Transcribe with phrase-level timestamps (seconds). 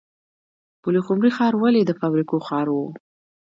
[0.83, 2.77] پلخمري ښار ولې د فابریکو ښار و؟